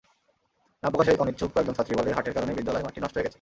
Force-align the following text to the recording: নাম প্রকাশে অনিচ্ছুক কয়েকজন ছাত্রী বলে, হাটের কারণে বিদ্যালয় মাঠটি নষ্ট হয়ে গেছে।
নাম 0.83 0.91
প্রকাশে 0.91 1.11
অনিচ্ছুক 1.19 1.49
কয়েকজন 1.53 1.73
ছাত্রী 1.73 1.93
বলে, 1.95 2.09
হাটের 2.13 2.33
কারণে 2.33 2.51
বিদ্যালয় 2.53 2.83
মাঠটি 2.83 2.99
নষ্ট 3.01 3.15
হয়ে 3.15 3.25
গেছে। 3.25 3.29